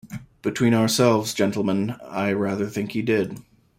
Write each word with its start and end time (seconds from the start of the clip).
Between 0.41 0.73
ourselves, 0.73 1.31
gentlemen, 1.31 1.91
I 2.03 2.31
rather 2.31 2.65
think 2.65 2.93
he 2.93 3.03
did. 3.03 3.37